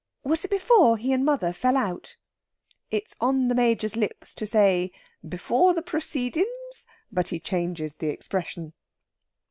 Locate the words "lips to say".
3.95-4.91